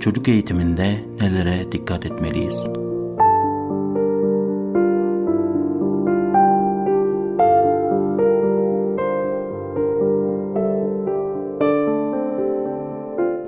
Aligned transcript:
çocuk 0.00 0.28
eğitiminde 0.28 1.04
nelere 1.20 1.72
dikkat 1.72 2.06
etmeliyiz? 2.06 2.66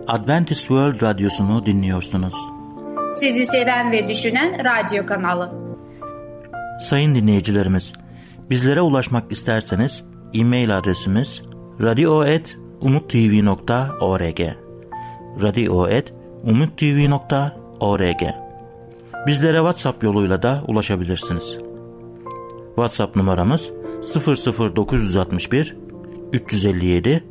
Adventist 0.09 0.61
World 0.61 1.03
Radyosu'nu 1.03 1.67
dinliyorsunuz. 1.67 2.35
Sizi 3.13 3.47
seven 3.47 3.93
ve 3.93 4.09
düşünen 4.09 4.65
radyo 4.65 5.07
kanalı. 5.07 5.53
Sayın 6.81 7.15
dinleyicilerimiz, 7.15 7.93
bizlere 8.51 8.81
ulaşmak 8.81 9.33
isterseniz 9.33 10.05
e-mail 10.35 10.79
adresimiz 10.79 11.43
radio.umutv.org 11.81 14.41
radio.umutv.org 15.43 16.18
Bizlere 19.27 19.57
WhatsApp 19.57 20.03
yoluyla 20.03 20.43
da 20.43 20.63
ulaşabilirsiniz. 20.67 21.59
WhatsApp 22.67 23.17
numaramız 23.17 23.71
00961 24.15 25.77
357 26.33 27.25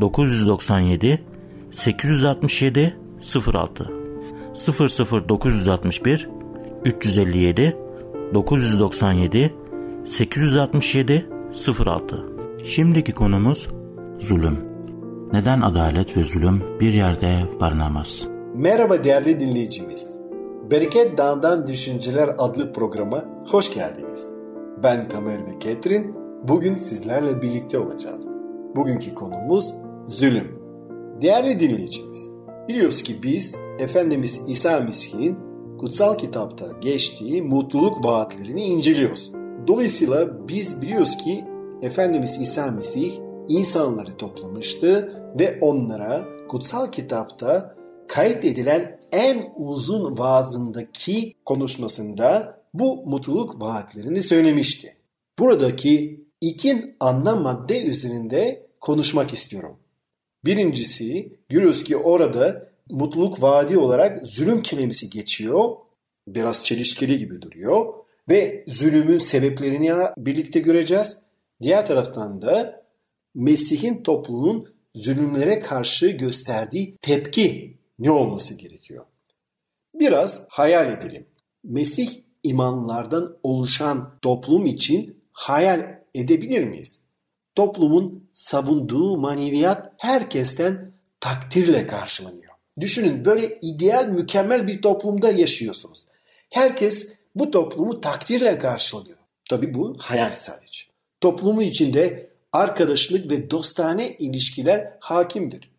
997 0.00 1.24
867 1.72 2.96
06 3.54 3.90
00961 5.28 6.28
357 6.84 7.76
997 8.34 9.54
867 10.06 11.26
06 11.84 12.24
Şimdiki 12.64 13.12
konumuz 13.12 13.68
zulüm. 14.20 14.58
Neden 15.32 15.60
adalet 15.60 16.16
ve 16.16 16.24
zulüm 16.24 16.62
bir 16.80 16.92
yerde 16.92 17.44
barınamaz? 17.60 18.37
Merhaba 18.58 19.04
değerli 19.04 19.40
dinleyicimiz. 19.40 20.18
Bereket 20.70 21.18
Dağı'ndan 21.18 21.66
Düşünceler 21.66 22.34
adlı 22.38 22.72
programa 22.72 23.24
hoş 23.50 23.74
geldiniz. 23.74 24.30
Ben 24.82 25.08
Tamer 25.08 25.46
ve 25.46 25.58
Ketrin. 25.58 26.14
Bugün 26.42 26.74
sizlerle 26.74 27.42
birlikte 27.42 27.78
olacağız. 27.78 28.26
Bugünkü 28.76 29.14
konumuz 29.14 29.74
zulüm. 30.06 30.62
Değerli 31.20 31.60
dinleyicimiz, 31.60 32.30
biliyoruz 32.68 33.02
ki 33.02 33.22
biz 33.22 33.56
Efendimiz 33.78 34.40
İsa 34.46 34.80
Mesih'in 34.80 35.38
kutsal 35.78 36.18
kitapta 36.18 36.66
geçtiği 36.80 37.42
mutluluk 37.42 38.04
vaatlerini 38.04 38.64
inceliyoruz. 38.64 39.32
Dolayısıyla 39.66 40.48
biz 40.48 40.82
biliyoruz 40.82 41.16
ki 41.16 41.44
Efendimiz 41.82 42.40
İsa 42.40 42.66
Mesih 42.66 43.12
insanları 43.48 44.16
toplamıştı 44.16 45.12
ve 45.40 45.58
onlara 45.60 46.24
kutsal 46.48 46.86
kitapta 46.86 47.77
kaydedilen 48.08 49.00
en 49.12 49.52
uzun 49.56 50.18
vaazındaki 50.18 51.34
konuşmasında 51.44 52.58
bu 52.74 53.06
mutluluk 53.06 53.60
vaatlerini 53.60 54.22
söylemişti. 54.22 54.96
Buradaki 55.38 56.24
iki 56.40 56.94
ana 57.00 57.36
madde 57.36 57.84
üzerinde 57.84 58.66
konuşmak 58.80 59.34
istiyorum. 59.34 59.76
Birincisi 60.44 61.32
görüyoruz 61.48 61.84
ki 61.84 61.96
orada 61.96 62.68
mutluluk 62.90 63.42
vaadi 63.42 63.78
olarak 63.78 64.26
zulüm 64.26 64.62
kelimesi 64.62 65.10
geçiyor. 65.10 65.70
Biraz 66.28 66.64
çelişkili 66.64 67.18
gibi 67.18 67.42
duruyor. 67.42 67.94
Ve 68.28 68.64
zulümün 68.68 69.18
sebeplerini 69.18 69.92
birlikte 70.16 70.60
göreceğiz. 70.60 71.18
Diğer 71.62 71.86
taraftan 71.86 72.42
da 72.42 72.84
Mesih'in 73.34 74.02
toplumun 74.02 74.68
zulümlere 74.94 75.60
karşı 75.60 76.08
gösterdiği 76.08 76.96
tepki 77.02 77.77
ne 77.98 78.10
olması 78.10 78.54
gerekiyor? 78.54 79.04
Biraz 79.94 80.44
hayal 80.48 80.92
edelim. 80.92 81.26
Mesih 81.64 82.22
imanlardan 82.42 83.36
oluşan 83.42 84.18
toplum 84.22 84.66
için 84.66 85.24
hayal 85.32 86.00
edebilir 86.14 86.64
miyiz? 86.64 87.00
Toplumun 87.54 88.28
savunduğu 88.32 89.16
maneviyat 89.16 89.92
herkesten 89.96 90.92
takdirle 91.20 91.86
karşılanıyor. 91.86 92.52
Düşünün 92.80 93.24
böyle 93.24 93.58
ideal, 93.62 94.08
mükemmel 94.08 94.66
bir 94.66 94.82
toplumda 94.82 95.30
yaşıyorsunuz. 95.30 96.06
Herkes 96.50 97.16
bu 97.34 97.50
toplumu 97.50 98.00
takdirle 98.00 98.58
karşılıyor. 98.58 99.18
Tabii 99.50 99.74
bu 99.74 99.96
hayal 99.98 100.32
sadece. 100.34 100.82
Toplumun 101.20 101.62
içinde 101.62 102.30
arkadaşlık 102.52 103.30
ve 103.30 103.50
dostane 103.50 104.16
ilişkiler 104.16 104.92
hakimdir. 105.00 105.70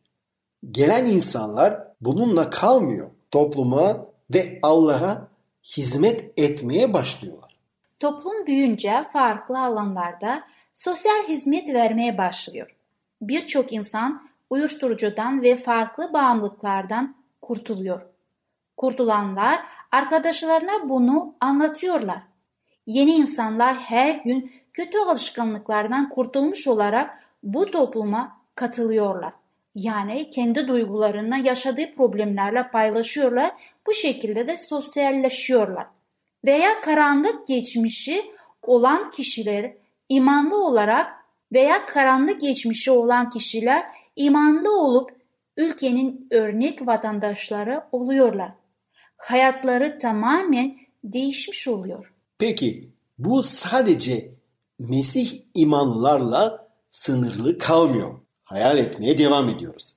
Gelen 0.72 1.06
insanlar 1.06 1.88
bununla 2.02 2.50
kalmıyor. 2.50 3.10
Topluma 3.32 4.06
ve 4.34 4.60
Allah'a 4.64 5.28
hizmet 5.64 6.40
etmeye 6.40 6.94
başlıyorlar. 6.94 7.56
Toplum 8.00 8.46
büyünce 8.46 9.04
farklı 9.14 9.60
alanlarda 9.60 10.44
sosyal 10.74 11.28
hizmet 11.28 11.74
vermeye 11.74 12.18
başlıyor. 12.18 12.76
Birçok 13.22 13.74
insan 13.74 14.30
uyuşturucudan 14.50 15.42
ve 15.42 15.56
farklı 15.56 16.14
bağımlılıklardan 16.14 17.16
kurtuluyor. 17.42 18.02
Kurtulanlar 18.78 19.60
arkadaşlarına 19.92 20.90
bunu 20.90 21.36
anlatıyorlar. 21.42 22.22
Yeni 22.86 23.12
insanlar 23.12 23.76
her 23.76 24.16
gün 24.16 24.52
kötü 24.74 24.98
alışkanlıklardan 24.98 26.10
kurtulmuş 26.10 26.68
olarak 26.68 27.24
bu 27.44 27.72
topluma 27.72 28.38
katılıyorlar. 28.56 29.34
Yani 29.80 30.30
kendi 30.30 30.68
duygularını 30.68 31.48
yaşadığı 31.48 31.96
problemlerle 31.96 32.70
paylaşıyorlar. 32.72 33.52
Bu 33.88 33.94
şekilde 33.94 34.48
de 34.48 34.58
sosyalleşiyorlar. 34.58 35.88
Veya 36.46 36.82
karanlık 36.82 37.48
geçmişi 37.48 38.32
olan 38.62 39.12
kişiler 39.12 39.74
imanlı 40.10 40.66
olarak 40.66 41.08
veya 41.54 41.86
karanlık 41.86 42.42
geçmişi 42.42 42.92
olan 42.92 43.30
kişiler 43.30 43.86
imanlı 44.16 44.82
olup 44.82 45.12
ülkenin 45.58 46.28
örnek 46.32 46.88
vatandaşları 46.88 47.84
oluyorlar. 47.92 48.52
Hayatları 49.18 49.98
tamamen 49.98 50.78
değişmiş 51.04 51.68
oluyor. 51.68 52.14
Peki 52.38 52.90
bu 53.18 53.44
sadece 53.44 54.32
Mesih 54.80 55.42
imanlarla 55.54 56.70
sınırlı 56.90 57.58
kalmıyor. 57.58 58.20
Hayal 58.50 58.78
etmeye 58.78 59.18
devam 59.18 59.50
ediyoruz. 59.50 59.96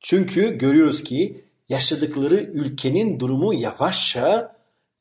Çünkü 0.00 0.58
görüyoruz 0.58 1.04
ki 1.04 1.44
yaşadıkları 1.68 2.34
ülkenin 2.34 3.20
durumu 3.20 3.54
yavaşça 3.54 4.56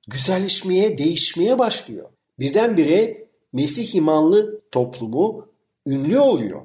güzelleşmeye, 0.07 0.97
değişmeye 0.97 1.59
başlıyor. 1.59 2.09
Birdenbire 2.39 3.27
Mesih 3.53 3.95
imanlı 3.95 4.61
toplumu 4.71 5.47
ünlü 5.85 6.19
oluyor. 6.19 6.61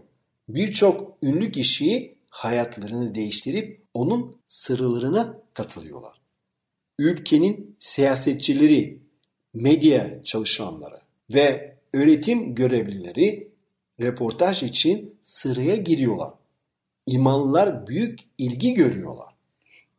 Birçok 0.49 1.19
ünlü 1.23 1.53
kişi 1.53 2.15
hayatlarını 2.31 3.15
değiştirip 3.15 3.83
onun 3.95 4.37
sırlarına 4.49 5.39
katılıyorlar. 5.55 6.21
Ülkenin 6.99 7.77
siyasetçileri, 7.79 8.99
medya 9.55 10.23
çalışanları 10.23 11.01
ve 11.35 11.77
öğretim 11.95 12.55
görevlileri 12.55 13.56
reportaj 14.01 14.63
için 14.63 15.19
sıraya 15.23 15.77
giriyorlar. 15.77 16.31
İmanlılar 17.07 17.87
büyük 17.87 18.19
ilgi 18.39 18.75
görüyorlar. 18.75 19.35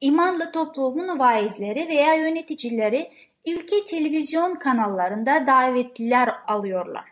İmanlı 0.01 0.51
toplumun 0.51 1.19
vaizleri 1.19 1.87
veya 1.87 2.13
yöneticileri 2.13 3.11
ülke 3.47 3.85
televizyon 3.85 4.55
kanallarında 4.55 5.47
davetliler 5.47 6.29
alıyorlar. 6.47 7.05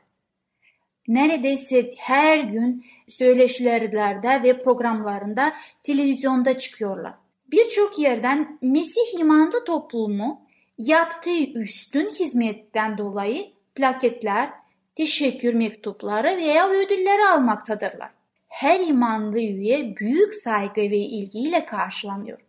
Neredeyse 1.08 1.94
her 1.98 2.40
gün 2.40 2.86
söyleşilerde 3.10 4.44
ve 4.44 4.64
programlarında 4.64 5.54
televizyonda 5.84 6.58
çıkıyorlar. 6.58 7.14
Birçok 7.52 8.00
yerden 8.00 8.60
Mesih 8.62 9.20
imanlı 9.20 9.66
toplumu 9.66 10.42
yaptığı 10.78 11.44
üstün 11.44 12.14
hizmetten 12.14 12.98
dolayı 12.98 13.46
plaketler, 13.76 14.50
teşekkür 14.96 15.54
mektupları 15.54 16.38
veya 16.38 16.70
ödülleri 16.70 17.28
almaktadırlar. 17.34 18.12
Her 18.48 18.80
imanlı 18.80 19.40
üye 19.40 19.96
büyük 19.96 20.34
saygı 20.34 20.82
ve 20.82 20.98
ilgiyle 20.98 21.66
karşılanıyor. 21.66 22.40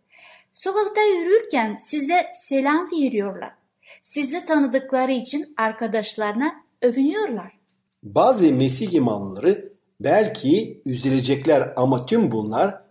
Sokakta 0.53 1.01
yürürken 1.01 1.75
size 1.75 2.25
selam 2.33 2.87
veriyorlar. 2.91 3.51
Sizi 4.01 4.45
tanıdıkları 4.45 5.11
için 5.11 5.53
arkadaşlarına 5.57 6.55
övünüyorlar. 6.81 7.57
Bazı 8.03 8.53
Mesih 8.53 8.93
imanları 8.93 9.73
belki 9.99 10.81
üzülecekler 10.85 11.73
ama 11.75 12.05
tüm 12.05 12.31
bunlar 12.31 12.81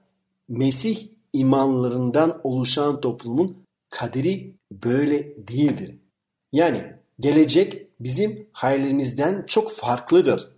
Mesih 0.48 1.08
imanlarından 1.32 2.40
oluşan 2.44 3.00
toplumun 3.00 3.56
kaderi 3.90 4.54
böyle 4.70 5.48
değildir. 5.48 5.94
Yani 6.52 6.82
gelecek 7.20 7.85
bizim 8.00 8.46
hayalimizden 8.52 9.44
çok 9.46 9.72
farklıdır. 9.72 10.48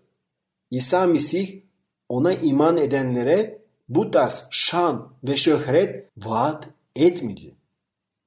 İsa 0.70 1.06
Mesih 1.06 1.60
ona 2.08 2.32
iman 2.32 2.76
edenlere 2.76 3.58
bu 3.88 4.10
tarz 4.10 4.46
şan 4.50 5.12
ve 5.28 5.36
şöhret 5.36 6.08
vaat 6.16 6.68
etmedi. 6.96 7.54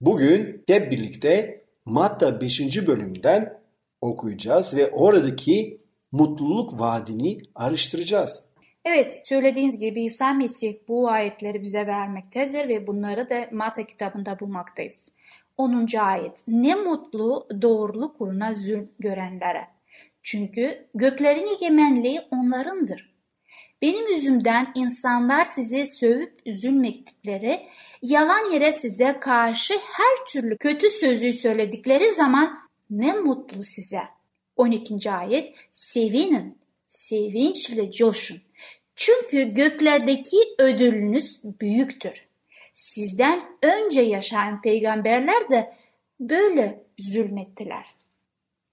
Bugün 0.02 0.64
hep 0.68 0.92
birlikte 0.92 1.62
Matta 1.86 2.42
5. 2.42 2.88
bölümden 2.88 3.62
okuyacağız 4.02 4.76
ve 4.76 4.90
oradaki 4.90 5.82
mutluluk 6.12 6.80
vaadini 6.80 7.38
araştıracağız. 7.56 8.44
Evet, 8.86 9.22
söylediğiniz 9.26 9.80
gibi 9.80 10.04
İsa 10.04 10.34
Mesih 10.34 10.76
bu 10.88 11.10
ayetleri 11.10 11.62
bize 11.62 11.88
vermektedir 11.88 12.68
ve 12.68 12.88
bunları 12.88 13.30
da 13.30 13.48
Matta 13.52 13.84
kitabında 13.84 14.40
bulmaktayız. 14.40 15.12
10. 15.62 15.98
ayet. 16.00 16.44
Ne 16.48 16.76
mutlu 16.76 17.48
doğruluk 17.62 18.22
uğruna 18.22 18.54
zulm 18.54 18.90
görenlere. 19.00 19.68
Çünkü 20.24 20.88
göklerin 20.96 21.48
egemenliği 21.48 22.22
onlarındır. 22.32 23.12
Benim 23.82 24.08
yüzümden 24.08 24.72
insanlar 24.76 25.46
sizi 25.46 25.86
sövüp 25.88 26.42
üzülmektikleri, 26.46 27.62
yalan 28.02 28.52
yere 28.52 28.72
size 28.72 29.20
karşı 29.20 29.74
her 29.74 30.26
türlü 30.28 30.58
kötü 30.58 30.90
sözü 30.90 31.34
söyledikleri 31.34 32.12
zaman 32.12 32.60
ne 32.90 33.14
mutlu 33.14 33.64
size. 33.64 34.02
12. 34.56 35.12
ayet 35.12 35.56
sevinin, 35.72 36.58
sevinçle 36.88 37.92
coşun. 37.92 38.38
Çünkü 38.96 39.54
göklerdeki 39.54 40.38
ödülünüz 40.60 41.42
büyüktür. 41.44 42.31
Sizden 42.74 43.42
önce 43.64 44.02
yaşayan 44.02 44.62
peygamberler 44.62 45.50
de 45.50 45.74
böyle 46.20 46.84
zulmettiler. 47.00 47.86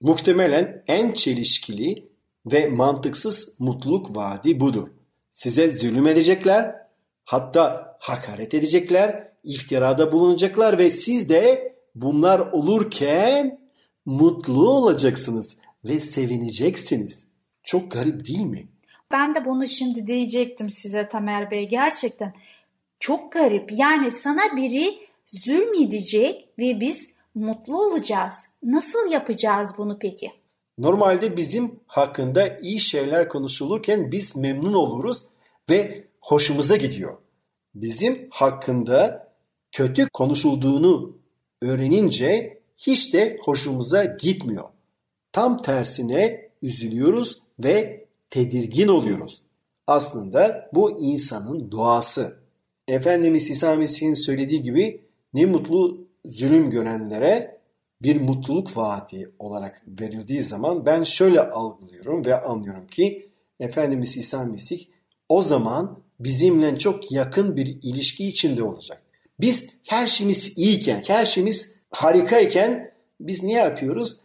Muhtemelen 0.01 0.83
en 0.87 1.11
çelişkili 1.11 2.09
ve 2.45 2.67
mantıksız 2.67 3.55
mutluluk 3.59 4.15
vaadi 4.15 4.59
budur. 4.59 4.87
Size 5.31 5.71
zulüm 5.71 6.07
edecekler, 6.07 6.75
hatta 7.23 7.97
hakaret 7.99 8.53
edecekler, 8.53 9.31
iftirada 9.43 10.11
bulunacaklar 10.11 10.77
ve 10.77 10.89
siz 10.89 11.29
de 11.29 11.73
bunlar 11.95 12.39
olurken 12.39 13.59
mutlu 14.05 14.69
olacaksınız 14.69 15.57
ve 15.85 15.99
sevineceksiniz. 15.99 17.25
Çok 17.63 17.91
garip 17.91 18.27
değil 18.27 18.45
mi? 18.45 18.67
Ben 19.11 19.35
de 19.35 19.45
bunu 19.45 19.67
şimdi 19.67 20.07
diyecektim 20.07 20.69
size 20.69 21.09
Tamer 21.09 21.51
Bey. 21.51 21.69
Gerçekten 21.69 22.33
çok 22.99 23.31
garip. 23.31 23.71
Yani 23.71 24.11
sana 24.13 24.55
biri 24.55 24.99
zulmedecek 25.27 26.49
ve 26.59 26.79
biz 26.79 27.11
mutlu 27.35 27.81
olacağız. 27.81 28.47
Nasıl 28.63 29.11
yapacağız 29.11 29.69
bunu 29.77 29.99
peki? 29.99 30.31
Normalde 30.77 31.37
bizim 31.37 31.79
hakkında 31.87 32.57
iyi 32.57 32.79
şeyler 32.79 33.29
konuşulurken 33.29 34.11
biz 34.11 34.35
memnun 34.35 34.73
oluruz 34.73 35.25
ve 35.69 36.03
hoşumuza 36.21 36.75
gidiyor. 36.75 37.17
Bizim 37.75 38.27
hakkında 38.29 39.27
kötü 39.71 40.09
konuşulduğunu 40.09 41.17
öğrenince 41.61 42.59
hiç 42.77 43.13
de 43.13 43.37
hoşumuza 43.43 44.03
gitmiyor. 44.03 44.69
Tam 45.31 45.57
tersine 45.57 46.49
üzülüyoruz 46.61 47.41
ve 47.59 48.05
tedirgin 48.29 48.87
oluyoruz. 48.87 49.41
Aslında 49.87 50.69
bu 50.73 50.99
insanın 50.99 51.71
doğası. 51.71 52.38
Efendimiz 52.89 53.49
İsa 53.49 53.75
Mesih'in 53.75 54.13
söylediği 54.13 54.61
gibi 54.61 55.01
ne 55.33 55.45
mutlu 55.45 56.07
zulüm 56.25 56.69
görenlere 56.69 57.59
bir 58.01 58.21
mutluluk 58.21 58.77
vaati 58.77 59.31
olarak 59.39 59.81
verildiği 60.01 60.41
zaman 60.41 60.85
ben 60.85 61.03
şöyle 61.03 61.41
algılıyorum 61.41 62.25
ve 62.25 62.41
anlıyorum 62.41 62.87
ki 62.87 63.29
Efendimiz 63.59 64.17
İsa 64.17 64.45
Mesih 64.45 64.85
o 65.29 65.41
zaman 65.41 65.99
bizimle 66.19 66.77
çok 66.77 67.11
yakın 67.11 67.57
bir 67.57 67.77
ilişki 67.81 68.27
içinde 68.27 68.63
olacak. 68.63 69.01
Biz 69.39 69.69
her 69.83 70.07
şeyimiz 70.07 70.57
iyiyken, 70.57 71.03
her 71.07 71.25
şeyimiz 71.25 71.75
harikayken 71.91 72.91
biz 73.19 73.43
ne 73.43 73.53
yapıyoruz? 73.53 74.17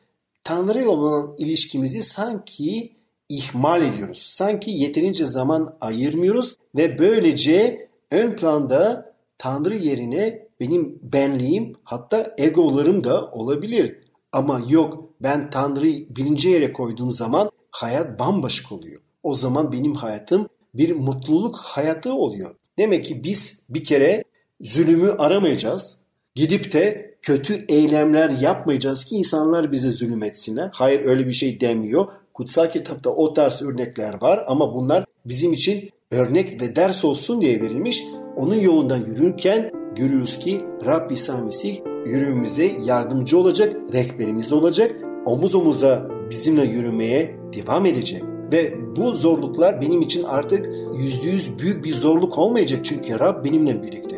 Tanrı 0.45 0.79
ile 0.79 0.89
olan 0.89 1.35
ilişkimizi 1.39 2.03
sanki 2.03 2.93
ihmal 3.29 3.83
ediyoruz. 3.83 4.19
Sanki 4.19 4.71
yeterince 4.71 5.27
zaman 5.27 5.77
ayırmıyoruz 5.81 6.57
ve 6.77 6.99
böylece 6.99 7.89
ön 8.15 8.37
planda 8.37 9.15
Tanrı 9.39 9.77
yerine 9.77 10.49
benim 10.61 10.99
benliğim 11.03 11.73
hatta 11.85 12.35
egolarım 12.39 13.05
da 13.05 13.31
olabilir. 13.31 13.99
Ama 14.33 14.63
yok 14.69 15.11
ben 15.21 15.51
Tanrı'yı 15.51 16.07
birinci 16.17 16.49
yere 16.49 16.73
koyduğum 16.73 17.11
zaman 17.11 17.51
hayat 17.71 18.19
bambaşka 18.19 18.75
oluyor. 18.75 19.01
O 19.23 19.35
zaman 19.35 19.73
benim 19.73 19.95
hayatım 19.95 20.49
bir 20.75 20.97
mutluluk 20.97 21.57
hayatı 21.57 22.15
oluyor. 22.15 22.55
Demek 22.79 23.05
ki 23.05 23.25
biz 23.25 23.65
bir 23.69 23.85
kere 23.85 24.25
zulümü 24.61 25.11
aramayacağız. 25.11 25.97
Gidip 26.35 26.73
de 26.73 27.15
kötü 27.23 27.65
eylemler 27.69 28.31
yapmayacağız 28.31 29.05
ki 29.05 29.17
insanlar 29.17 29.73
bize 29.73 29.91
zulüm 29.91 30.23
etsinler. 30.23 30.71
Hayır 30.73 31.05
öyle 31.05 31.27
bir 31.27 31.33
şey 31.33 31.61
demiyor. 31.61 32.07
Kutsal 32.35 32.71
kitapta 32.71 33.11
o 33.11 33.33
tarz 33.33 33.63
örnekler 33.63 34.23
var 34.23 34.45
ama 34.47 34.75
bunlar 34.75 35.05
bizim 35.27 35.53
için 35.53 35.91
örnek 36.15 36.63
ve 36.63 36.77
ders 36.77 37.05
olsun 37.05 37.41
diye 37.41 37.61
verilmiş. 37.61 38.05
Onun 38.37 38.55
yolundan 38.55 39.07
yürürken 39.07 39.71
görüyoruz 39.97 40.39
ki 40.39 40.61
Rab 40.87 41.11
İsa 41.11 41.39
Mesih 41.39 41.81
yürümemize 42.07 42.71
yardımcı 42.85 43.39
olacak, 43.39 43.77
rehberimiz 43.93 44.53
olacak, 44.53 44.93
omuz 45.27 45.55
omuza 45.55 46.09
bizimle 46.31 46.65
yürümeye 46.65 47.37
devam 47.53 47.87
edecek. 47.87 48.23
Ve 48.53 48.75
bu 48.97 49.15
zorluklar 49.15 49.81
benim 49.81 50.01
için 50.01 50.25
artık 50.25 50.69
yüzde 50.97 51.29
yüz 51.29 51.59
büyük 51.59 51.85
bir 51.85 51.93
zorluk 51.93 52.39
olmayacak 52.39 52.81
çünkü 52.85 53.21
Rab 53.21 53.45
benimle 53.45 53.83
birlikte. 53.83 54.17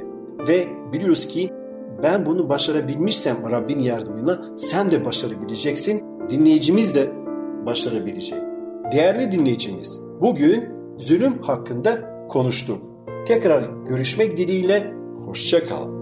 Ve 0.48 0.66
biliyoruz 0.92 1.28
ki 1.28 1.50
ben 2.02 2.26
bunu 2.26 2.48
başarabilmişsem 2.48 3.36
Rabbin 3.50 3.78
yardımıyla 3.78 4.38
sen 4.56 4.90
de 4.90 5.04
başarabileceksin. 5.04 6.02
Dinleyicimiz 6.28 6.94
de 6.94 7.10
başarabilecek. 7.66 8.38
Değerli 8.92 9.32
dinleyicimiz, 9.32 10.00
bugün 10.20 10.75
zulüm 10.98 11.42
hakkında 11.42 12.10
konuştum. 12.28 12.78
Tekrar 13.26 13.62
görüşmek 13.88 14.36
dileğiyle, 14.36 14.94
hoşça 15.24 15.66
kalın. 15.66 15.96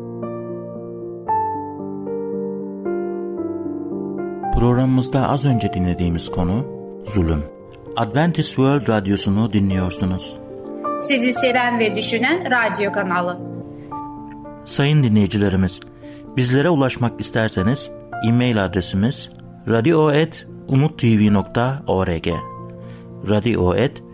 Programımızda 4.58 5.28
az 5.28 5.44
önce 5.44 5.72
dinlediğimiz 5.72 6.30
konu 6.30 6.66
zulüm. 7.06 7.42
Adventist 7.96 8.48
World 8.48 8.88
Radyosu'nu 8.88 9.52
dinliyorsunuz. 9.52 10.36
Sizi 11.00 11.32
seven 11.32 11.78
ve 11.78 11.96
düşünen 11.96 12.50
radyo 12.50 12.92
kanalı. 12.92 13.38
Sayın 14.64 15.02
dinleyicilerimiz, 15.02 15.80
bizlere 16.36 16.68
ulaşmak 16.68 17.20
isterseniz 17.20 17.90
e-mail 18.28 18.64
adresimiz 18.64 19.30
radio.umutv.org 19.68 22.28
radio.umutv.org 23.28 24.13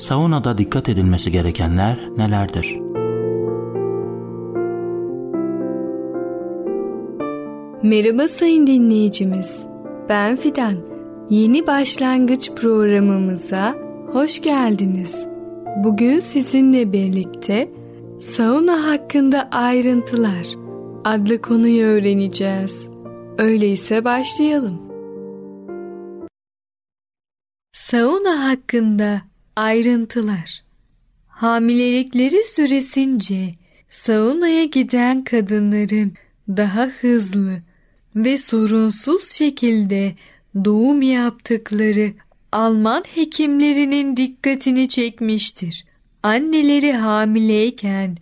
Saunada 0.00 0.58
dikkat 0.58 0.88
edilmesi 0.88 1.32
gerekenler 1.32 1.98
nelerdir? 2.16 2.78
Merhaba 7.82 8.28
sayın 8.28 8.66
dinleyicimiz. 8.66 9.60
Ben 10.08 10.36
Fidan. 10.36 10.74
Yeni 11.30 11.66
başlangıç 11.66 12.50
programımıza 12.50 13.74
hoş 14.12 14.42
geldiniz. 14.42 15.26
Bugün 15.84 16.18
sizinle 16.18 16.92
birlikte 16.92 17.70
sauna 18.20 18.86
hakkında 18.86 19.48
ayrıntılar 19.52 20.46
adlı 21.04 21.42
konuyu 21.42 21.84
öğreneceğiz. 21.86 22.88
Öyleyse 23.38 24.04
başlayalım. 24.04 24.82
Sauna 27.72 28.48
hakkında 28.50 29.29
ayrıntılar. 29.60 30.62
Hamilelikleri 31.28 32.44
süresince 32.44 33.54
saunaya 33.88 34.64
giden 34.64 35.24
kadınların 35.24 36.12
daha 36.48 36.86
hızlı 36.86 37.62
ve 38.16 38.38
sorunsuz 38.38 39.30
şekilde 39.30 40.14
doğum 40.64 41.02
yaptıkları 41.02 42.12
Alman 42.52 43.04
hekimlerinin 43.14 44.16
dikkatini 44.16 44.88
çekmiştir. 44.88 45.84
Anneleri 46.22 46.92
hamileyken 46.92 48.16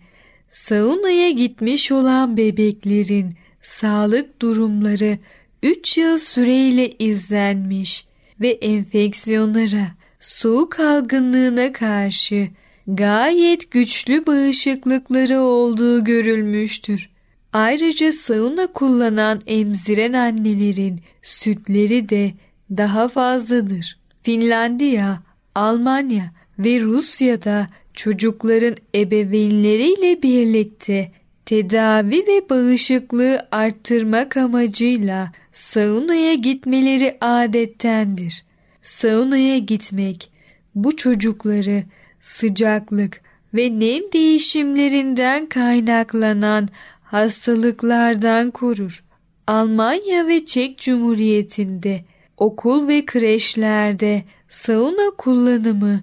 saunaya 0.49 1.31
gitmiş 1.31 1.91
olan 1.91 2.37
bebeklerin 2.37 3.35
sağlık 3.61 4.41
durumları 4.41 5.17
3 5.63 5.97
yıl 5.97 6.17
süreyle 6.17 6.91
izlenmiş 6.99 8.05
ve 8.41 8.49
enfeksiyonlara, 8.49 9.98
soğuk 10.19 10.79
algınlığına 10.79 11.73
karşı 11.73 12.47
gayet 12.87 13.71
güçlü 13.71 14.25
bağışıklıkları 14.25 15.39
olduğu 15.39 16.03
görülmüştür. 16.03 17.09
Ayrıca 17.53 18.11
sauna 18.11 18.67
kullanan 18.67 19.41
emziren 19.47 20.13
annelerin 20.13 20.99
sütleri 21.23 22.09
de 22.09 22.31
daha 22.77 23.07
fazladır. 23.09 23.97
Finlandiya, 24.23 25.23
Almanya 25.55 26.31
ve 26.59 26.81
Rusya'da 26.81 27.67
çocukların 27.93 28.75
ebeveynleriyle 28.95 30.23
birlikte 30.23 31.11
tedavi 31.45 32.27
ve 32.27 32.49
bağışıklığı 32.49 33.47
arttırmak 33.51 34.37
amacıyla 34.37 35.31
saunaya 35.53 36.33
gitmeleri 36.33 37.17
adettendir. 37.21 38.43
Saunaya 38.89 39.57
gitmek 39.57 40.31
bu 40.75 40.95
çocukları 40.95 41.83
sıcaklık 42.21 43.21
ve 43.53 43.79
nem 43.79 44.03
değişimlerinden 44.13 45.45
kaynaklanan 45.45 46.69
hastalıklardan 47.03 48.51
korur. 48.51 49.03
Almanya 49.47 50.27
ve 50.27 50.45
Çek 50.45 50.77
Cumhuriyeti'nde 50.77 52.05
okul 52.37 52.87
ve 52.87 53.05
kreşlerde 53.05 54.23
sauna 54.49 55.15
kullanımı 55.17 56.01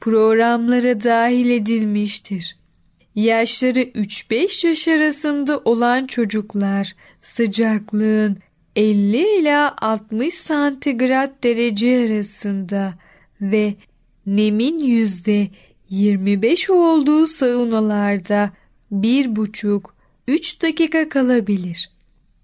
programlara 0.00 1.04
dahil 1.04 1.50
edilmiştir. 1.50 2.56
Yaşları 3.14 3.80
3-5 3.80 4.66
yaş 4.66 4.88
arasında 4.88 5.58
olan 5.64 6.06
çocuklar 6.06 6.94
sıcaklığın 7.22 8.38
50 8.76 9.40
ila 9.40 9.74
60 9.80 10.34
santigrat 10.34 11.44
derece 11.44 12.06
arasında 12.06 12.94
ve 13.40 13.74
nemin 14.26 14.78
yüzde 14.78 15.48
25 15.90 16.70
olduğu 16.70 17.26
saunalarda 17.26 18.50
1,5-3 18.92 20.62
dakika 20.62 21.08
kalabilir. 21.08 21.90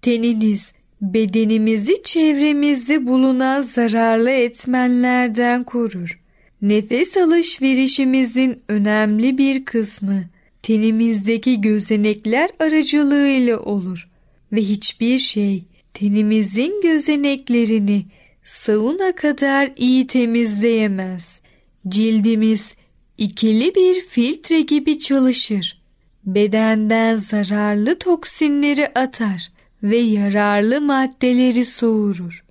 Teniniz 0.01 0.73
bedenimizi 1.01 2.03
çevremizde 2.03 3.07
bulunan 3.07 3.61
zararlı 3.61 4.29
etmenlerden 4.29 5.63
korur. 5.63 6.19
Nefes 6.61 7.17
alışverişimizin 7.17 8.61
önemli 8.67 9.37
bir 9.37 9.65
kısmı 9.65 10.23
tenimizdeki 10.61 11.61
gözenekler 11.61 12.49
aracılığıyla 12.59 13.59
olur 13.59 14.09
ve 14.51 14.61
hiçbir 14.61 15.17
şey 15.17 15.63
tenimizin 15.99 16.81
gözeneklerini 16.81 18.05
sauna 18.43 19.15
kadar 19.15 19.71
iyi 19.75 20.07
temizleyemez. 20.07 21.41
Cildimiz 21.87 22.73
ikili 23.17 23.75
bir 23.75 24.01
filtre 24.01 24.61
gibi 24.61 24.99
çalışır. 24.99 25.81
Bedenden 26.25 27.15
zararlı 27.15 27.99
toksinleri 27.99 28.87
atar 28.87 29.51
ve 29.83 29.97
yararlı 29.97 30.81
maddeleri 30.81 31.65
soğurur. 31.65 32.43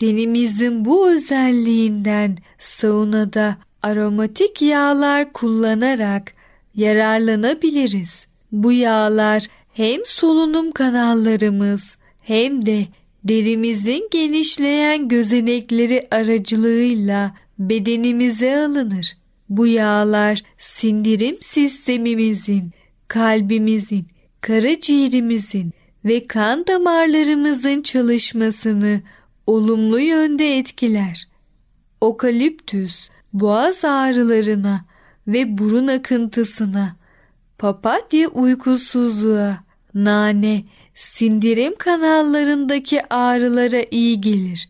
Denimizin 0.00 0.84
bu 0.84 1.10
özelliğinden 1.10 2.38
saunada 2.58 3.56
aromatik 3.82 4.62
yağlar 4.62 5.32
kullanarak 5.32 6.32
yararlanabiliriz. 6.74 8.26
Bu 8.52 8.72
yağlar 8.72 9.46
hem 9.72 10.00
solunum 10.04 10.72
kanallarımız 10.72 11.96
hem 12.26 12.66
de 12.66 12.86
derimizin 13.24 14.08
genişleyen 14.10 15.08
gözenekleri 15.08 16.08
aracılığıyla 16.10 17.34
bedenimize 17.58 18.56
alınır. 18.56 19.16
Bu 19.48 19.66
yağlar 19.66 20.42
sindirim 20.58 21.36
sistemimizin, 21.40 22.70
kalbimizin, 23.08 24.06
karaciğerimizin 24.40 25.72
ve 26.04 26.26
kan 26.26 26.66
damarlarımızın 26.66 27.82
çalışmasını 27.82 29.00
olumlu 29.46 30.00
yönde 30.00 30.58
etkiler. 30.58 31.28
Okaliptüs 32.00 33.08
boğaz 33.32 33.84
ağrılarına 33.84 34.84
ve 35.28 35.58
burun 35.58 35.86
akıntısına, 35.86 36.96
papatya 37.58 38.28
uykusuzluğa, 38.28 39.64
nane, 39.94 40.64
sindirim 40.94 41.74
kanallarındaki 41.78 43.14
ağrılara 43.14 43.84
iyi 43.90 44.20
gelir. 44.20 44.68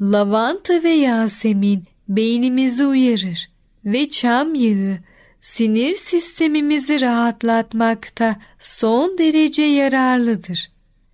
Lavanta 0.00 0.82
ve 0.82 0.90
yasemin 0.90 1.84
beynimizi 2.08 2.86
uyarır 2.86 3.50
ve 3.84 4.08
çam 4.08 4.54
yağı 4.54 4.98
sinir 5.40 5.94
sistemimizi 5.94 7.00
rahatlatmakta 7.00 8.36
son 8.58 9.18
derece 9.18 9.62
yararlıdır. 9.62 10.70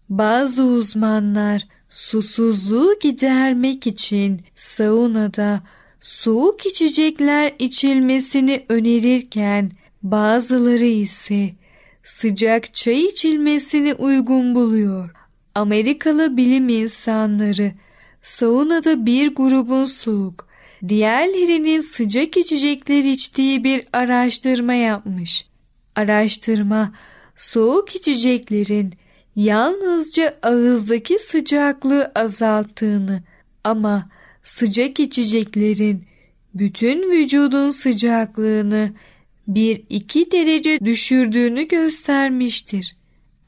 Bazı 0.09 0.63
uzmanlar 0.63 1.67
susuzluğu 1.91 2.95
gidermek 3.03 3.87
için 3.87 4.41
saunada 4.55 5.61
soğuk 6.01 6.67
içecekler 6.67 7.55
içilmesini 7.59 8.65
önerirken 8.69 9.71
bazıları 10.03 10.85
ise 10.85 11.51
sıcak 12.05 12.75
çay 12.75 13.05
içilmesini 13.05 13.95
uygun 13.95 14.55
buluyor. 14.55 15.11
Amerikalı 15.55 16.37
bilim 16.37 16.69
insanları 16.69 17.73
saunada 18.23 19.07
bir 19.07 19.35
grubun 19.35 19.85
soğuk, 19.85 20.49
diğerlerinin 20.89 21.81
sıcak 21.81 22.37
içecekler 22.37 23.05
içtiği 23.05 23.65
bir 23.65 23.85
araştırma 23.93 24.75
yapmış. 24.75 25.47
Araştırma 25.97 26.93
soğuk 27.37 27.97
içeceklerin 27.97 28.95
yalnızca 29.37 30.39
ağızdaki 30.43 31.19
sıcaklığı 31.19 32.13
azalttığını 32.15 33.23
ama 33.65 34.09
sıcak 34.43 35.01
içeceklerin 35.01 36.05
bütün 36.55 37.11
vücudun 37.11 37.71
sıcaklığını 37.71 38.93
1-2 39.49 40.31
derece 40.31 40.81
düşürdüğünü 40.81 41.69
göstermiştir. 41.69 42.97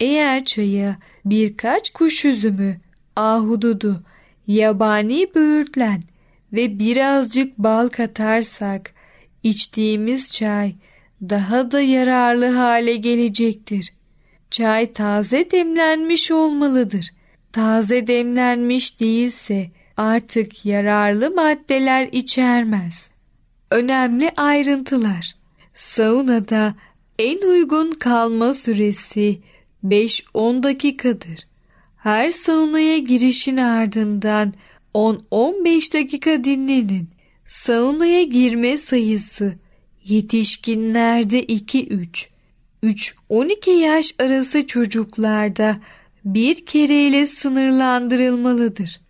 Eğer 0.01 0.45
çaya 0.45 0.99
birkaç 1.25 1.91
kuş 1.91 2.25
üzümü, 2.25 2.81
ahududu, 3.17 4.03
yabani 4.47 5.27
böğürtlen 5.35 6.03
ve 6.53 6.79
birazcık 6.79 7.59
bal 7.59 7.89
katarsak 7.89 8.95
içtiğimiz 9.43 10.33
çay 10.33 10.75
daha 11.23 11.71
da 11.71 11.81
yararlı 11.81 12.47
hale 12.47 12.97
gelecektir. 12.97 13.93
Çay 14.51 14.93
taze 14.93 15.51
demlenmiş 15.51 16.31
olmalıdır. 16.31 17.11
Taze 17.53 18.07
demlenmiş 18.07 19.01
değilse 19.01 19.71
artık 19.97 20.65
yararlı 20.65 21.31
maddeler 21.31 22.09
içermez. 22.13 23.09
Önemli 23.71 24.31
ayrıntılar. 24.37 25.44
Saunada 25.75 26.75
en 27.19 27.49
uygun 27.49 27.91
kalma 27.91 28.55
süresi 28.55 29.39
5-10 29.85 30.63
dakikadır. 30.63 31.47
Her 31.97 32.31
saunaya 32.31 32.99
girişin 32.99 33.57
ardından 33.57 34.55
10-15 34.95 35.95
dakika 35.95 36.45
dinlenin. 36.45 37.09
Saunaya 37.47 38.23
girme 38.23 38.79
sayısı 38.79 39.55
yetişkinlerde 40.05 41.45
2-3, 41.45 42.29
3-12 42.83 43.71
yaş 43.71 44.15
arası 44.19 44.67
çocuklarda 44.67 45.77
bir 46.25 46.67
kereyle 46.67 47.27
sınırlandırılmalıdır. 47.27 49.01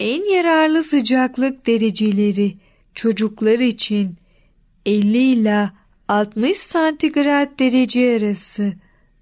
En 0.00 0.34
yararlı 0.34 0.82
sıcaklık 0.82 1.66
dereceleri 1.66 2.54
çocuklar 2.94 3.58
için 3.58 4.14
50 4.86 5.18
ile 5.18 5.70
60 6.08 6.56
santigrat 6.56 7.58
derece 7.58 8.16
arası 8.16 8.72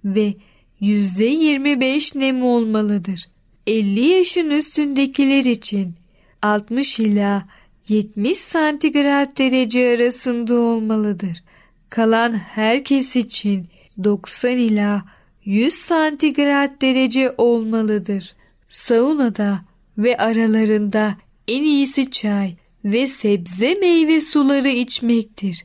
ve 0.05 0.35
%25 0.81 2.19
nem 2.19 2.43
olmalıdır. 2.43 3.29
50 3.67 4.01
yaşın 4.01 4.51
üstündekiler 4.51 5.45
için 5.45 5.95
60 6.43 7.01
ila 7.01 7.45
70 7.89 8.39
santigrat 8.39 9.39
derece 9.39 9.95
arasında 9.95 10.55
olmalıdır. 10.55 11.43
Kalan 11.91 12.33
herkes 12.35 13.17
için 13.17 13.67
90 14.05 14.57
ila 14.57 15.03
100 15.45 15.75
santigrat 15.75 16.83
derece 16.83 17.35
olmalıdır. 17.39 18.35
Saunada 18.69 19.61
ve 19.99 20.17
aralarında 20.17 21.17
en 21.49 21.63
iyisi 21.63 22.11
çay 22.11 22.55
ve 22.85 23.07
sebze 23.07 23.75
meyve 23.75 24.21
suları 24.21 24.69
içmektir. 24.69 25.65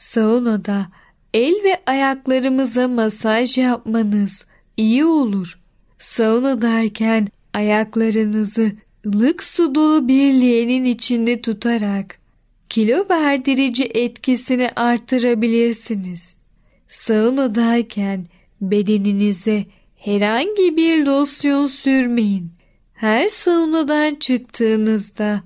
Saunada 0.00 0.86
el 1.34 1.54
ve 1.64 1.80
ayaklarımıza 1.86 2.88
masaj 2.88 3.58
yapmanız 3.58 4.44
iyi 4.76 5.04
olur. 5.04 5.60
Saunadayken 5.98 7.28
ayaklarınızı 7.54 8.72
ılık 9.06 9.42
su 9.42 9.74
dolu 9.74 10.08
bir 10.08 10.34
leğenin 10.34 10.84
içinde 10.84 11.42
tutarak 11.42 12.18
kilo 12.68 13.06
verdirici 13.10 13.84
etkisini 13.84 14.68
artırabilirsiniz. 14.76 16.36
Saunadayken 16.88 18.26
bedeninize 18.60 19.66
herhangi 19.96 20.76
bir 20.76 21.06
losyon 21.06 21.66
sürmeyin. 21.66 22.52
Her 22.94 23.28
saunadan 23.28 24.14
çıktığınızda 24.14 25.42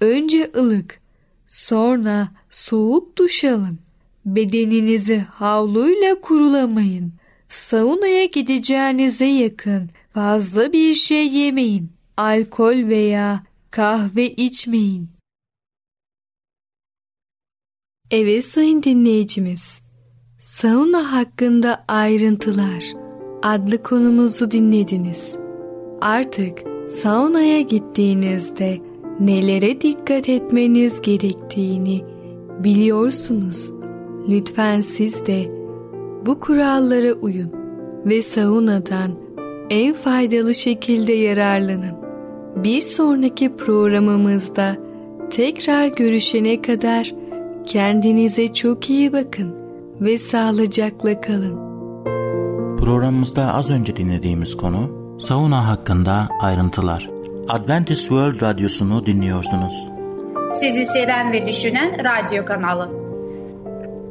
önce 0.00 0.50
ılık, 0.56 1.00
sonra 1.48 2.28
soğuk 2.50 3.18
duş 3.18 3.44
alın. 3.44 3.89
Bedeninizi 4.24 5.18
havluyla 5.18 6.20
kurulamayın. 6.20 7.12
Saunaya 7.48 8.24
gideceğinize 8.24 9.26
yakın 9.26 9.90
fazla 10.14 10.72
bir 10.72 10.94
şey 10.94 11.28
yemeyin. 11.28 11.92
Alkol 12.16 12.88
veya 12.88 13.42
kahve 13.70 14.30
içmeyin. 14.30 15.08
Evet 18.10 18.44
sayın 18.44 18.82
dinleyicimiz. 18.82 19.80
Sauna 20.38 21.12
hakkında 21.12 21.84
ayrıntılar 21.88 22.84
adlı 23.42 23.82
konumuzu 23.82 24.50
dinlediniz. 24.50 25.36
Artık 26.00 26.58
saunaya 26.88 27.60
gittiğinizde 27.60 28.80
nelere 29.20 29.80
dikkat 29.80 30.28
etmeniz 30.28 31.02
gerektiğini 31.02 32.04
biliyorsunuz. 32.64 33.79
Lütfen 34.28 34.80
siz 34.80 35.26
de 35.26 35.50
bu 36.26 36.40
kurallara 36.40 37.12
uyun 37.12 37.52
ve 38.06 38.22
saunadan 38.22 39.10
en 39.70 39.94
faydalı 39.94 40.54
şekilde 40.54 41.12
yararlanın. 41.12 42.00
Bir 42.56 42.80
sonraki 42.80 43.56
programımızda 43.56 44.76
tekrar 45.30 45.86
görüşene 45.86 46.62
kadar 46.62 47.12
kendinize 47.66 48.54
çok 48.54 48.90
iyi 48.90 49.12
bakın 49.12 49.54
ve 50.00 50.18
sağlıcakla 50.18 51.20
kalın. 51.20 51.70
Programımızda 52.76 53.54
az 53.54 53.70
önce 53.70 53.96
dinlediğimiz 53.96 54.56
konu 54.56 55.00
sauna 55.20 55.68
hakkında 55.68 56.28
ayrıntılar. 56.40 57.10
Adventist 57.48 58.00
World 58.00 58.42
Radyosu'nu 58.42 59.06
dinliyorsunuz. 59.06 59.86
Sizi 60.52 60.86
seven 60.86 61.32
ve 61.32 61.46
düşünen 61.46 62.04
radyo 62.04 62.44
kanalı. 62.44 62.99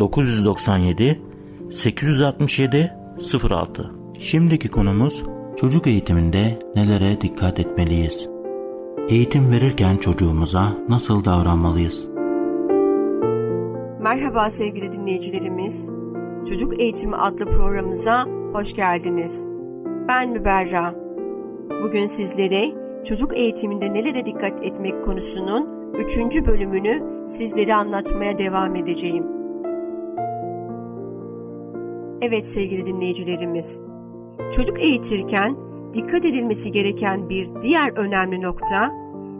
997 0.00 1.20
867 1.72 2.92
06 3.50 3.90
Şimdiki 4.18 4.68
konumuz 4.68 5.22
çocuk 5.56 5.86
eğitiminde 5.86 6.58
nelere 6.74 7.20
dikkat 7.20 7.60
etmeliyiz? 7.60 8.28
Eğitim 9.08 9.50
verirken 9.50 9.96
çocuğumuza 9.96 10.72
nasıl 10.88 11.24
davranmalıyız? 11.24 12.06
Merhaba 14.00 14.50
sevgili 14.50 14.92
dinleyicilerimiz. 14.92 15.90
Çocuk 16.48 16.80
Eğitimi 16.80 17.16
adlı 17.16 17.44
programımıza 17.44 18.26
hoş 18.52 18.74
geldiniz. 18.74 19.46
Ben 20.08 20.30
Müberra. 20.30 20.94
Bugün 21.82 22.06
sizlere 22.06 22.74
çocuk 23.04 23.38
eğitiminde 23.38 23.92
nelere 23.92 24.26
dikkat 24.26 24.64
etmek 24.64 25.04
konusunun 25.04 25.92
3. 25.94 26.46
bölümünü 26.46 27.02
sizlere 27.28 27.74
anlatmaya 27.74 28.38
devam 28.38 28.76
edeceğim. 28.76 29.35
Evet 32.22 32.48
sevgili 32.48 32.86
dinleyicilerimiz. 32.86 33.80
Çocuk 34.52 34.80
eğitirken 34.80 35.56
dikkat 35.94 36.24
edilmesi 36.24 36.72
gereken 36.72 37.28
bir 37.28 37.48
diğer 37.62 37.98
önemli 37.98 38.42
nokta 38.42 38.92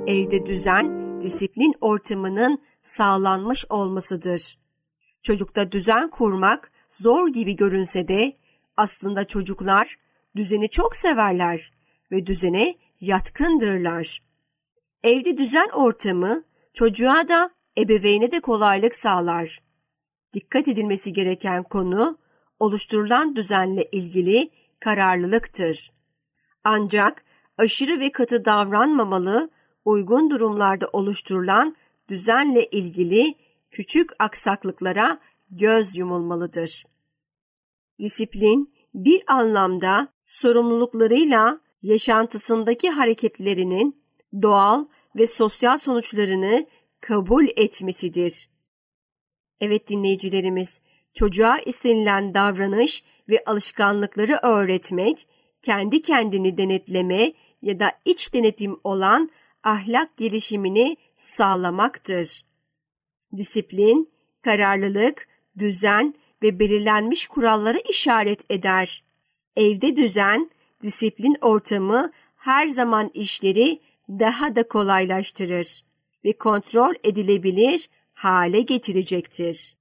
evde 0.06 0.46
düzen, 0.46 0.98
disiplin 1.22 1.74
ortamının 1.80 2.62
sağlanmış 2.82 3.64
olmasıdır. 3.70 4.58
Çocukta 5.22 5.72
düzen 5.72 6.10
kurmak 6.10 6.70
zor 6.88 7.28
gibi 7.28 7.56
görünse 7.56 8.08
de 8.08 8.36
aslında 8.76 9.24
çocuklar 9.24 9.96
düzeni 10.36 10.68
çok 10.68 10.96
severler 10.96 11.72
ve 12.12 12.26
düzene 12.26 12.74
yatkındırlar. 13.00 14.22
Evde 15.02 15.38
düzen 15.38 15.68
ortamı 15.74 16.44
çocuğa 16.74 17.28
da 17.28 17.50
ebeveyne 17.78 18.32
de 18.32 18.40
kolaylık 18.40 18.94
sağlar. 18.94 19.62
Dikkat 20.32 20.68
edilmesi 20.68 21.12
gereken 21.12 21.62
konu 21.62 22.18
oluşturulan 22.60 23.36
düzenle 23.36 23.84
ilgili 23.92 24.50
kararlılıktır. 24.80 25.92
Ancak 26.64 27.24
aşırı 27.58 28.00
ve 28.00 28.12
katı 28.12 28.44
davranmamalı, 28.44 29.50
uygun 29.84 30.30
durumlarda 30.30 30.88
oluşturulan 30.92 31.76
düzenle 32.08 32.66
ilgili 32.66 33.34
küçük 33.70 34.10
aksaklıklara 34.18 35.18
göz 35.50 35.96
yumulmalıdır. 35.96 36.84
Disiplin 37.98 38.74
bir 38.94 39.22
anlamda 39.26 40.08
sorumluluklarıyla 40.26 41.60
yaşantısındaki 41.82 42.90
hareketlerinin 42.90 44.02
doğal 44.42 44.86
ve 45.16 45.26
sosyal 45.26 45.78
sonuçlarını 45.78 46.66
kabul 47.00 47.46
etmesidir. 47.56 48.48
Evet 49.60 49.88
dinleyicilerimiz, 49.88 50.80
çocuğa 51.16 51.58
istenilen 51.58 52.34
davranış 52.34 53.04
ve 53.28 53.42
alışkanlıkları 53.46 54.38
öğretmek, 54.42 55.28
kendi 55.62 56.02
kendini 56.02 56.58
denetleme 56.58 57.32
ya 57.62 57.80
da 57.80 57.92
iç 58.04 58.34
denetim 58.34 58.76
olan 58.84 59.30
ahlak 59.62 60.16
gelişimini 60.16 60.96
sağlamaktır. 61.16 62.44
Disiplin, 63.36 64.10
kararlılık, 64.42 65.28
düzen 65.58 66.14
ve 66.42 66.58
belirlenmiş 66.58 67.26
kurallara 67.26 67.78
işaret 67.78 68.50
eder. 68.50 69.04
Evde 69.56 69.96
düzen, 69.96 70.50
disiplin 70.82 71.36
ortamı 71.40 72.12
her 72.36 72.66
zaman 72.66 73.10
işleri 73.14 73.80
daha 74.08 74.56
da 74.56 74.68
kolaylaştırır 74.68 75.84
ve 76.24 76.32
kontrol 76.32 76.94
edilebilir 77.04 77.88
hale 78.14 78.60
getirecektir. 78.60 79.75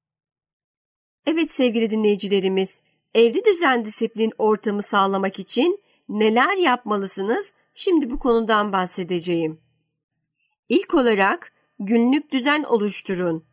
Evet 1.26 1.52
sevgili 1.52 1.90
dinleyicilerimiz, 1.90 2.82
evde 3.14 3.46
düzen 3.46 3.86
disiplin 3.86 4.32
ortamı 4.38 4.84
sağlamak 4.84 5.40
için 5.40 5.80
neler 6.10 6.58
yapmalısınız? 6.58 7.54
Şimdi 7.74 8.10
bu 8.10 8.20
konudan 8.20 8.72
bahsedeceğim. 8.72 9.62
İlk 10.70 10.94
olarak 10.94 11.54
günlük 11.80 12.32
düzen 12.32 12.64
oluşturun. 12.64 13.44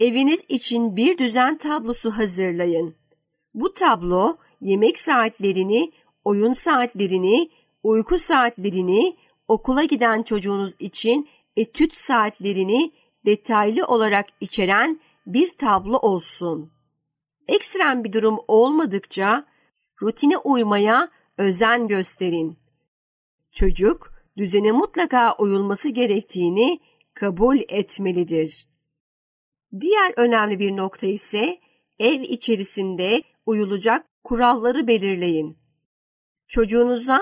Eviniz 0.00 0.40
için 0.48 0.96
bir 0.96 1.18
düzen 1.18 1.58
tablosu 1.58 2.10
hazırlayın. 2.10 2.96
Bu 3.54 3.74
tablo 3.74 4.36
yemek 4.60 4.98
saatlerini, 4.98 5.92
oyun 6.24 6.54
saatlerini, 6.54 7.50
uyku 7.82 8.18
saatlerini, 8.18 9.16
okula 9.48 9.84
giden 9.84 10.22
çocuğunuz 10.22 10.72
için 10.78 11.28
etüt 11.56 11.94
saatlerini 11.94 12.92
detaylı 13.26 13.86
olarak 13.86 14.26
içeren 14.40 15.00
bir 15.26 15.48
tablo 15.48 15.96
olsun. 15.96 16.75
Ekstrem 17.48 18.04
bir 18.04 18.12
durum 18.12 18.38
olmadıkça 18.48 19.46
rutine 20.02 20.38
uymaya 20.38 21.08
özen 21.38 21.88
gösterin. 21.88 22.58
Çocuk 23.52 24.12
düzene 24.36 24.72
mutlaka 24.72 25.36
uyulması 25.36 25.88
gerektiğini 25.88 26.80
kabul 27.14 27.58
etmelidir. 27.68 28.66
Diğer 29.80 30.12
önemli 30.16 30.58
bir 30.58 30.76
nokta 30.76 31.06
ise 31.06 31.60
ev 31.98 32.20
içerisinde 32.20 33.22
uyulacak 33.46 34.06
kuralları 34.24 34.86
belirleyin. 34.86 35.58
Çocuğunuza 36.48 37.20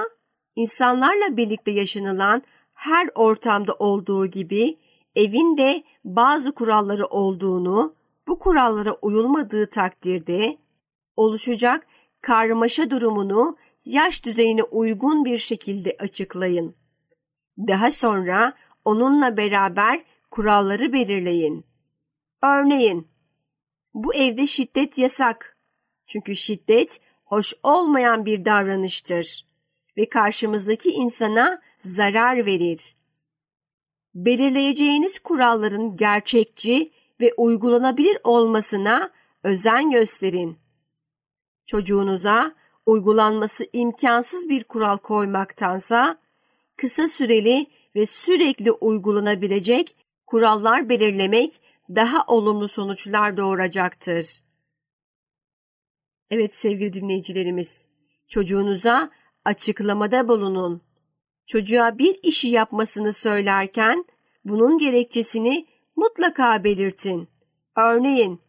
insanlarla 0.57 1.37
birlikte 1.37 1.71
yaşanılan 1.71 2.43
her 2.75 3.09
ortamda 3.15 3.75
olduğu 3.75 4.27
gibi 4.27 4.79
evin 5.17 5.57
de 5.57 5.83
bazı 6.05 6.55
kuralları 6.55 7.07
olduğunu, 7.07 7.95
bu 8.29 8.39
kurallara 8.39 8.95
uyulmadığı 8.95 9.71
takdirde 9.71 10.59
oluşacak 11.17 11.87
karmaşa 12.21 12.91
durumunu 12.91 13.57
yaş 13.85 14.25
düzeyine 14.25 14.63
uygun 14.63 15.25
bir 15.25 15.39
şekilde 15.39 15.97
açıklayın. 15.99 16.77
Daha 17.59 17.91
sonra 17.91 18.55
onunla 18.85 19.37
beraber 19.37 20.05
kuralları 20.31 20.93
belirleyin. 20.93 21.67
Örneğin, 22.43 23.09
bu 23.95 24.15
evde 24.15 24.47
şiddet 24.47 24.99
yasak. 24.99 25.59
Çünkü 26.07 26.37
şiddet 26.37 27.01
hoş 27.25 27.55
olmayan 27.63 28.27
bir 28.27 28.45
davranıştır 28.45 29.47
ve 29.97 30.09
karşımızdaki 30.09 30.91
insana 30.91 31.61
zarar 31.81 32.47
verir. 32.47 32.97
Belirleyeceğiniz 34.15 35.19
kuralların 35.19 35.97
gerçekçi 35.97 36.93
ve 37.21 37.31
uygulanabilir 37.37 38.19
olmasına 38.25 39.11
özen 39.43 39.91
gösterin. 39.91 40.59
Çocuğunuza 41.67 42.55
uygulanması 42.87 43.67
imkansız 43.73 44.49
bir 44.49 44.65
kural 44.65 44.99
koymaktansa 44.99 46.19
kısa 46.77 47.09
süreli 47.09 47.67
ve 47.97 48.07
sürekli 48.07 48.73
uygulanabilecek 48.73 49.97
kurallar 50.27 50.89
belirlemek 50.89 51.61
daha 51.89 52.25
olumlu 52.27 52.69
sonuçlar 52.69 53.37
doğuracaktır. 53.37 54.43
Evet 56.31 56.55
sevgili 56.55 56.93
dinleyicilerimiz, 56.93 57.89
çocuğunuza 58.29 59.11
açıklamada 59.45 60.29
bulunun. 60.29 60.83
Çocuğa 61.47 61.99
bir 61.99 62.19
işi 62.23 62.49
yapmasını 62.49 63.13
söylerken 63.13 64.05
bunun 64.45 64.79
gerekçesini 64.79 65.67
mutlaka 65.97 66.65
belirtin. 66.65 67.29
Örneğin 67.77 68.41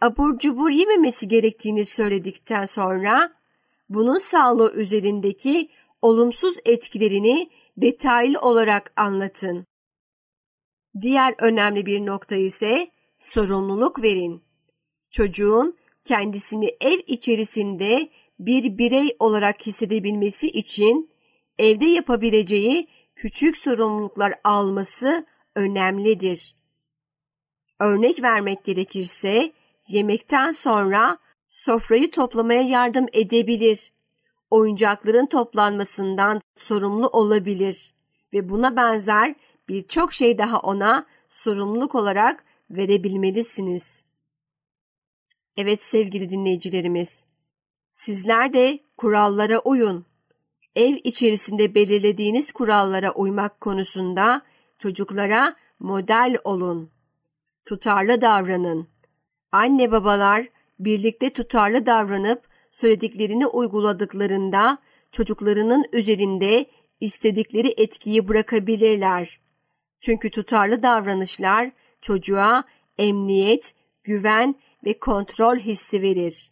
abur 0.00 0.38
cubur 0.38 0.70
yememesi 0.70 1.28
gerektiğini 1.28 1.84
söyledikten 1.84 2.66
sonra 2.66 3.32
bunun 3.88 4.18
sağlığı 4.18 4.72
üzerindeki 4.72 5.68
olumsuz 6.02 6.54
etkilerini 6.64 7.50
detaylı 7.76 8.40
olarak 8.40 8.92
anlatın. 8.96 9.66
Diğer 11.02 11.34
önemli 11.38 11.86
bir 11.86 12.06
nokta 12.06 12.36
ise 12.36 12.88
sorumluluk 13.18 14.02
verin. 14.02 14.42
Çocuğun 15.10 15.76
kendisini 16.04 16.76
ev 16.80 17.00
içerisinde 17.06 18.08
bir 18.38 18.78
birey 18.78 19.16
olarak 19.18 19.66
hissedebilmesi 19.66 20.46
için 20.46 21.10
evde 21.58 21.84
yapabileceği 21.84 22.88
küçük 23.16 23.56
sorumluluklar 23.56 24.34
alması 24.44 25.26
önemlidir. 25.54 26.55
Örnek 27.80 28.22
vermek 28.22 28.64
gerekirse 28.64 29.52
yemekten 29.88 30.52
sonra 30.52 31.18
sofrayı 31.48 32.10
toplamaya 32.10 32.62
yardım 32.62 33.06
edebilir. 33.12 33.92
Oyuncakların 34.50 35.26
toplanmasından 35.26 36.40
sorumlu 36.56 37.08
olabilir 37.08 37.94
ve 38.32 38.48
buna 38.48 38.76
benzer 38.76 39.34
birçok 39.68 40.12
şey 40.12 40.38
daha 40.38 40.60
ona 40.60 41.06
sorumluluk 41.28 41.94
olarak 41.94 42.44
verebilmelisiniz. 42.70 44.04
Evet 45.56 45.82
sevgili 45.82 46.30
dinleyicilerimiz, 46.30 47.24
sizler 47.90 48.52
de 48.52 48.78
kurallara 48.96 49.58
uyun. 49.58 50.06
Ev 50.76 50.96
içerisinde 51.04 51.74
belirlediğiniz 51.74 52.52
kurallara 52.52 53.12
uymak 53.12 53.60
konusunda 53.60 54.42
çocuklara 54.78 55.56
model 55.78 56.38
olun. 56.44 56.95
Tutarlı 57.66 58.20
davranın. 58.20 58.88
Anne 59.52 59.90
babalar 59.90 60.48
birlikte 60.78 61.32
tutarlı 61.32 61.86
davranıp 61.86 62.48
söylediklerini 62.70 63.46
uyguladıklarında 63.46 64.78
çocuklarının 65.12 65.84
üzerinde 65.92 66.66
istedikleri 67.00 67.74
etkiyi 67.76 68.28
bırakabilirler. 68.28 69.40
Çünkü 70.00 70.30
tutarlı 70.30 70.82
davranışlar 70.82 71.70
çocuğa 72.00 72.64
emniyet, 72.98 73.74
güven 74.04 74.54
ve 74.84 74.98
kontrol 74.98 75.56
hissi 75.56 76.02
verir. 76.02 76.50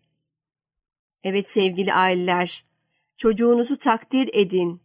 Evet 1.25 1.51
sevgili 1.51 1.95
aileler, 1.95 2.65
çocuğunuzu 3.17 3.79
takdir 3.79 4.31
edin. 4.33 4.81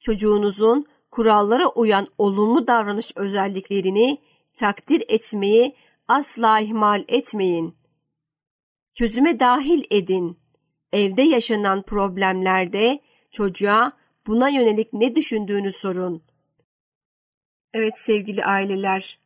Çocuğunuzun 0.00 0.86
kurallara 1.10 1.68
uyan 1.68 2.08
olumlu 2.18 2.66
davranış 2.66 3.12
özelliklerini 3.16 4.18
takdir 4.54 5.04
etmeyi 5.08 5.76
asla 6.08 6.60
ihmal 6.60 7.04
etmeyin. 7.08 7.76
Çözüme 8.94 9.40
dahil 9.40 9.84
edin. 9.90 10.38
Evde 10.92 11.22
yaşanan 11.22 11.82
problemlerde 11.82 13.00
çocuğa 13.32 13.92
buna 14.26 14.48
yönelik 14.48 14.92
ne 14.92 15.16
düşündüğünü 15.16 15.72
sorun. 15.72 16.22
Evet 17.72 17.98
sevgili 17.98 18.44
aileler, 18.44 19.18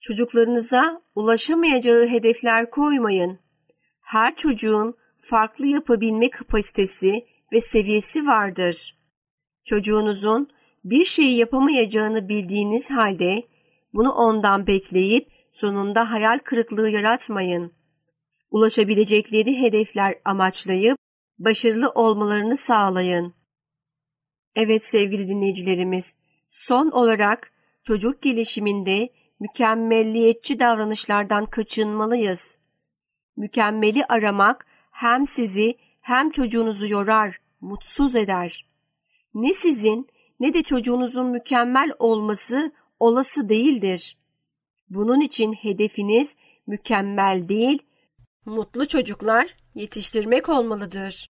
çocuklarınıza 0.00 1.02
ulaşamayacağı 1.14 2.06
hedefler 2.06 2.70
koymayın. 2.70 3.38
Her 4.00 4.36
çocuğun 4.36 4.94
farklı 5.18 5.66
yapabilme 5.66 6.30
kapasitesi 6.30 7.26
ve 7.52 7.60
seviyesi 7.60 8.26
vardır. 8.26 8.98
Çocuğunuzun 9.64 10.48
bir 10.84 11.04
şeyi 11.04 11.36
yapamayacağını 11.36 12.28
bildiğiniz 12.28 12.90
halde 12.90 13.42
bunu 13.94 14.12
ondan 14.12 14.66
bekleyip 14.66 15.32
sonunda 15.52 16.10
hayal 16.10 16.38
kırıklığı 16.38 16.88
yaratmayın. 16.88 17.72
Ulaşabilecekleri 18.50 19.60
hedefler 19.60 20.14
amaçlayıp 20.24 20.98
başarılı 21.38 21.90
olmalarını 21.90 22.56
sağlayın. 22.56 23.34
Evet 24.54 24.84
sevgili 24.84 25.28
dinleyicilerimiz, 25.28 26.14
son 26.48 26.90
olarak 26.90 27.52
çocuk 27.84 28.22
gelişiminde 28.22 29.08
mükemmelliyetçi 29.40 30.60
davranışlardan 30.60 31.46
kaçınmalıyız. 31.46 32.58
Mükemmeli 33.36 34.04
aramak 34.04 34.66
hem 34.90 35.26
sizi 35.26 35.74
hem 36.00 36.30
çocuğunuzu 36.30 36.86
yorar, 36.86 37.40
mutsuz 37.60 38.16
eder. 38.16 38.66
Ne 39.34 39.54
sizin 39.54 40.08
ne 40.40 40.54
de 40.54 40.62
çocuğunuzun 40.62 41.26
mükemmel 41.26 41.90
olması 41.98 42.72
olası 43.00 43.48
değildir. 43.48 44.18
Bunun 44.90 45.20
için 45.20 45.52
hedefiniz 45.52 46.36
mükemmel 46.66 47.48
değil, 47.48 47.82
mutlu 48.46 48.88
çocuklar 48.88 49.56
yetiştirmek 49.74 50.48
olmalıdır. 50.48 51.28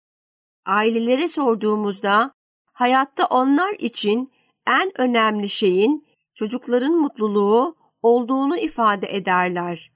Ailelere 0.66 1.28
sorduğumuzda 1.28 2.32
hayatta 2.74 3.26
onlar 3.26 3.74
için 3.80 4.32
en 4.68 5.02
önemli 5.02 5.50
şeyin 5.50 6.08
çocukların 6.36 6.94
mutluluğu 6.94 7.76
olduğunu 8.02 8.58
ifade 8.58 9.16
ederler. 9.16 9.92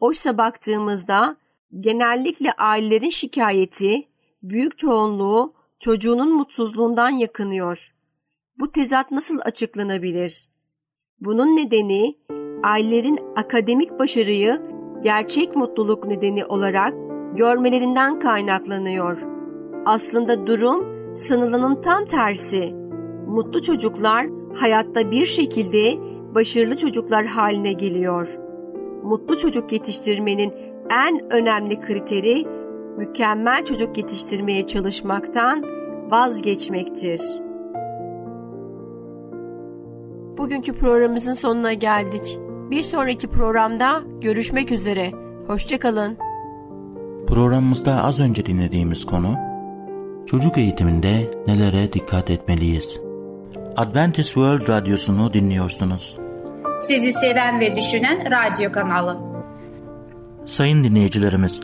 Oysa 0.00 0.38
baktığımızda 0.38 1.36
genellikle 1.80 2.52
ailelerin 2.52 3.10
şikayeti 3.10 4.08
büyük 4.42 4.78
çoğunluğu 4.78 5.54
çocuğunun 5.78 6.32
mutsuzluğundan 6.32 7.10
yakınıyor. 7.10 7.94
Bu 8.58 8.72
tezat 8.72 9.10
nasıl 9.10 9.38
açıklanabilir? 9.44 10.47
Bunun 11.20 11.56
nedeni 11.56 12.14
ailelerin 12.62 13.18
akademik 13.36 13.98
başarıyı 13.98 14.62
gerçek 15.02 15.56
mutluluk 15.56 16.06
nedeni 16.06 16.44
olarak 16.44 16.94
görmelerinden 17.36 18.18
kaynaklanıyor. 18.18 19.18
Aslında 19.86 20.46
durum 20.46 20.86
sanılanın 21.16 21.80
tam 21.80 22.04
tersi. 22.04 22.74
Mutlu 23.26 23.62
çocuklar 23.62 24.26
hayatta 24.60 25.10
bir 25.10 25.26
şekilde 25.26 25.94
başarılı 26.34 26.76
çocuklar 26.76 27.26
haline 27.26 27.72
geliyor. 27.72 28.38
Mutlu 29.02 29.38
çocuk 29.38 29.72
yetiştirmenin 29.72 30.52
en 30.90 31.32
önemli 31.32 31.80
kriteri 31.80 32.44
mükemmel 32.96 33.64
çocuk 33.64 33.96
yetiştirmeye 33.98 34.66
çalışmaktan 34.66 35.64
vazgeçmektir. 36.10 37.47
Bugünkü 40.38 40.72
programımızın 40.72 41.32
sonuna 41.32 41.72
geldik. 41.72 42.38
Bir 42.70 42.82
sonraki 42.82 43.28
programda 43.28 44.02
görüşmek 44.20 44.72
üzere. 44.72 45.12
Hoşçakalın. 45.46 46.18
Programımızda 47.26 48.04
az 48.04 48.20
önce 48.20 48.46
dinlediğimiz 48.46 49.06
konu 49.06 49.36
Çocuk 50.26 50.58
eğitiminde 50.58 51.30
nelere 51.46 51.92
dikkat 51.92 52.30
etmeliyiz? 52.30 52.96
Adventist 53.76 54.28
World 54.28 54.68
Radyosu'nu 54.68 55.32
dinliyorsunuz. 55.32 56.16
Sizi 56.80 57.12
seven 57.12 57.60
ve 57.60 57.76
düşünen 57.76 58.18
radyo 58.30 58.72
kanalı. 58.72 59.18
Sayın 60.46 60.84
dinleyicilerimiz, 60.84 61.60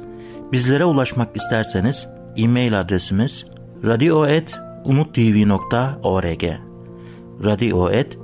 bizlere 0.52 0.84
ulaşmak 0.84 1.36
isterseniz 1.36 2.08
e-mail 2.36 2.80
adresimiz 2.80 3.44
radio.umutv.org 3.84 6.44
radio.umutv.org 7.44 8.23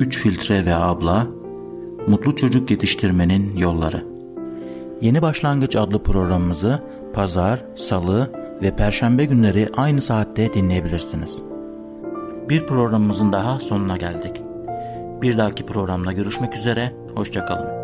3 0.00 0.18
filtre 0.18 0.66
ve 0.66 0.74
abla, 0.74 1.26
Mutlu 2.08 2.36
çocuk 2.36 2.70
yetiştirmenin 2.70 3.56
yolları. 3.56 4.04
Yeni 5.00 5.22
Başlangıç 5.22 5.76
adlı 5.76 6.02
programımızı 6.02 6.82
pazar, 7.12 7.64
salı 7.76 8.30
ve 8.62 8.76
perşembe 8.76 9.24
günleri 9.24 9.68
aynı 9.76 10.02
saatte 10.02 10.54
dinleyebilirsiniz. 10.54 11.38
Bir 12.48 12.66
programımızın 12.66 13.32
daha 13.32 13.60
sonuna 13.60 13.96
geldik. 13.96 14.42
Bir 15.22 15.38
dahaki 15.38 15.66
programda 15.66 16.12
görüşmek 16.12 16.56
üzere, 16.56 16.92
hoşçakalın. 17.14 17.75